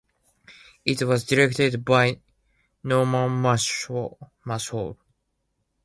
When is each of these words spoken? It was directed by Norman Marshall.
It 0.83 1.03
was 1.03 1.25
directed 1.25 1.85
by 1.85 2.21
Norman 2.83 3.33
Marshall. 3.33 4.33